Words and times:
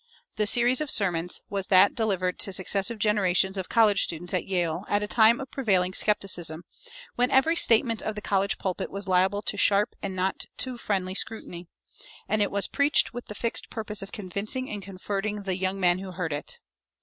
The 0.35 0.47
"series 0.47 0.81
of 0.81 0.89
sermons" 0.89 1.41
was 1.47 1.67
that 1.67 1.93
delivered 1.93 2.39
to 2.39 2.51
successive 2.51 2.97
generations 2.97 3.55
of 3.55 3.69
college 3.69 4.01
students 4.01 4.33
at 4.33 4.47
Yale 4.47 4.83
at 4.89 5.03
a 5.03 5.07
time 5.07 5.39
of 5.39 5.51
prevailing 5.51 5.93
skepticism, 5.93 6.63
when 7.13 7.29
every 7.29 7.55
statement 7.55 8.01
of 8.01 8.15
the 8.15 8.21
college 8.23 8.57
pulpit 8.57 8.89
was 8.89 9.07
liable 9.07 9.43
to 9.43 9.57
sharp 9.57 9.95
and 10.01 10.15
not 10.15 10.45
too 10.57 10.75
friendly 10.77 11.13
scrutiny; 11.13 11.67
and 12.27 12.41
it 12.41 12.49
was 12.49 12.65
preached 12.67 13.13
with 13.13 13.27
the 13.27 13.35
fixed 13.35 13.69
purpose 13.69 14.01
of 14.01 14.11
convincing 14.11 14.71
and 14.71 14.81
converting 14.81 15.43
the 15.43 15.55
young 15.55 15.79
men 15.79 15.99
who 15.99 16.09
heard 16.13 16.33
it. 16.33 16.57